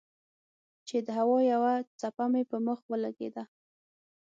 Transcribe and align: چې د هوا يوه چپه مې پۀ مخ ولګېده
چې 0.87 0.97
د 1.05 1.07
هوا 1.19 1.39
يوه 1.53 1.73
چپه 1.99 2.25
مې 2.31 2.43
پۀ 2.49 2.57
مخ 2.65 2.79
ولګېده 2.91 3.43